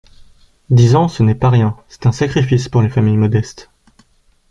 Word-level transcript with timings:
Dix 0.71 0.95
ans, 0.95 1.07
ce 1.07 1.21
n’est 1.21 1.35
pas 1.35 1.51
rien, 1.51 1.77
c’est 1.87 2.07
un 2.07 2.11
sacrifice 2.11 2.69
pour 2.69 2.81
les 2.81 2.89
familles 2.89 3.17
modestes. 3.17 3.69